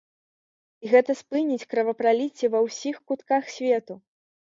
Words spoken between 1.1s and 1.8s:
спыніць